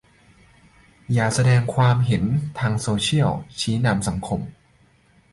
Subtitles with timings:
[1.13, 2.23] อย่าแสดงความเห็น
[2.59, 4.39] ทางโซเชียล ชี้นำสังคม